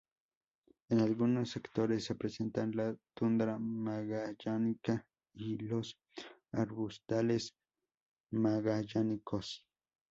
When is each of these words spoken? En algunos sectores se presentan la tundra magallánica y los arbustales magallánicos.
En 0.89 0.99
algunos 0.99 1.51
sectores 1.51 2.05
se 2.05 2.15
presentan 2.15 2.71
la 2.71 2.97
tundra 3.13 3.59
magallánica 3.59 5.05
y 5.31 5.59
los 5.59 5.95
arbustales 6.51 7.53
magallánicos. 8.31 9.63